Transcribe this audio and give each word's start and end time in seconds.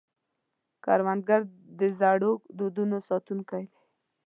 کروندګر 0.83 1.41
د 1.79 1.81
زړو 1.99 2.31
دودونو 2.57 2.97
ساتونکی 3.09 3.63
دی 3.71 3.79